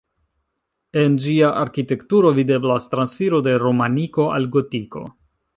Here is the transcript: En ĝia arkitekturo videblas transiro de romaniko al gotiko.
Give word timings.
En 1.01 1.17
ĝia 1.25 1.51
arkitekturo 1.65 2.33
videblas 2.39 2.91
transiro 2.97 3.45
de 3.49 3.57
romaniko 3.67 4.29
al 4.39 4.53
gotiko. 4.57 5.07